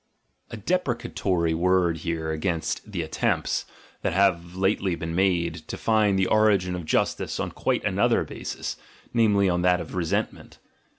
A 0.49 0.57
deprecatory 0.57 1.53
word 1.53 1.97
here 1.97 2.31
against 2.31 2.91
the 2.91 3.03
attempts, 3.03 3.65
that 4.01 4.13
have 4.13 4.55
lately 4.55 4.95
been 4.95 5.13
made, 5.13 5.53
to 5.67 5.77
find 5.77 6.17
the 6.17 6.25
origin 6.25 6.73
of 6.73 6.85
justice 6.85 7.39
on 7.39 7.51
quite 7.51 7.83
another 7.83 8.23
basis— 8.23 8.77
namely, 9.13 9.47
on 9.47 9.61
that 9.61 9.79
of 9.79 9.93
resentment. 9.93 10.57